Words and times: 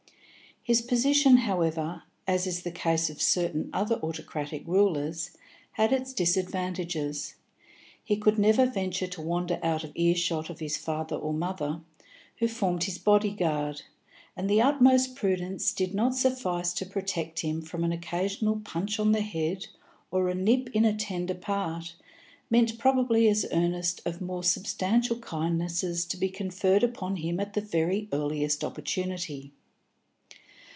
His 0.63 0.83
position, 0.83 1.37
however, 1.37 2.03
as 2.27 2.45
in 2.45 2.61
the 2.63 2.69
case 2.69 3.09
of 3.09 3.19
certain 3.19 3.71
other 3.73 3.95
autocratic 3.95 4.61
rulers, 4.67 5.31
had 5.71 5.91
its 5.91 6.13
disadvantages; 6.13 7.33
he 8.03 8.15
could 8.15 8.37
never 8.37 8.67
venture 8.67 9.07
to 9.07 9.23
wander 9.23 9.59
out 9.63 9.83
of 9.83 9.91
earshot 9.95 10.51
of 10.51 10.59
his 10.59 10.77
father 10.77 11.15
or 11.15 11.33
mother, 11.33 11.81
who 12.37 12.47
formed 12.47 12.83
his 12.83 12.99
body 12.99 13.31
guard, 13.31 13.81
and 14.37 14.47
the 14.47 14.61
utmost 14.61 15.15
prudence 15.15 15.73
did 15.73 15.95
not 15.95 16.13
suffice 16.13 16.73
to 16.73 16.85
protect 16.85 17.39
him 17.39 17.63
from 17.63 17.83
an 17.83 17.91
occasional 17.91 18.61
punch 18.63 18.99
on 18.99 19.13
the 19.13 19.21
head, 19.21 19.65
or 20.11 20.29
a 20.29 20.35
nip 20.35 20.69
in 20.75 20.85
a 20.85 20.93
tender 20.95 21.33
part, 21.33 21.95
meant 22.51 22.77
probably 22.77 23.27
as 23.27 23.47
earnest 23.51 23.99
of 24.05 24.21
more 24.21 24.43
substantial 24.43 25.17
kindnesses 25.17 26.05
to 26.05 26.17
be 26.17 26.29
conferred 26.29 26.83
upon 26.83 27.15
him 27.15 27.39
at 27.39 27.55
the 27.55 27.61
very 27.61 28.07
earliest 28.13 28.63
opportunity. 28.63 29.51